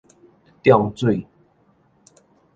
[0.63, 1.27] 漲水